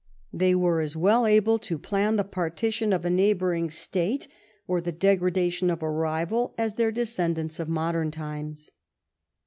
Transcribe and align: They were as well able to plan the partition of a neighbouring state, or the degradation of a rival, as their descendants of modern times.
They 0.33 0.55
were 0.55 0.81
as 0.81 0.95
well 0.97 1.27
able 1.27 1.59
to 1.59 1.77
plan 1.77 2.15
the 2.15 2.23
partition 2.23 2.91
of 2.91 3.05
a 3.05 3.09
neighbouring 3.11 3.69
state, 3.69 4.27
or 4.65 4.81
the 4.81 4.91
degradation 4.91 5.69
of 5.69 5.83
a 5.83 5.91
rival, 5.91 6.55
as 6.57 6.73
their 6.73 6.91
descendants 6.91 7.59
of 7.59 7.69
modern 7.69 8.09
times. 8.09 8.71